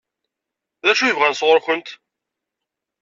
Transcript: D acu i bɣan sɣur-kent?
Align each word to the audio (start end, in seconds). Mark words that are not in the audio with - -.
D 0.85 0.87
acu 0.91 1.03
i 1.05 1.15
bɣan 1.15 1.35
sɣur-kent? 1.39 1.89